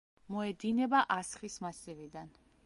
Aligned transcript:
მოედინება 0.35 1.01
ასხის 1.17 1.59
მასივიდან. 1.67 2.35